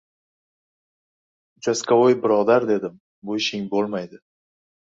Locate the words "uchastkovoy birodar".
1.57-2.67